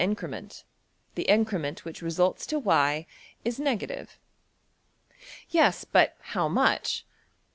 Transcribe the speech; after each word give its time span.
png}% 0.01 0.05
increment, 0.07 0.63
the 1.13 1.29
increment 1.29 1.85
which 1.85 2.01
results 2.01 2.47
to~$y$ 2.47 3.05
is 3.45 3.59
negative. 3.59 4.17
Yes, 5.51 5.83
but 5.85 6.17
how 6.21 6.47
much? 6.47 7.05